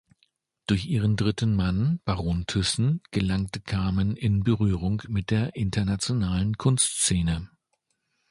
[0.65, 7.51] Durch ihren dritten Mann, Baron Thyssen, gelangte Carmen in Berührung mit der internationalen Kunstszene.